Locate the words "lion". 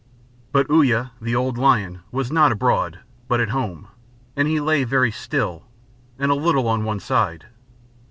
1.59-1.99